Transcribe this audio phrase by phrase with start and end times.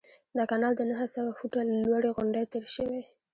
[0.37, 3.01] دا کانال د نهه سوه فوټه لوړې غونډۍ تیر شوی.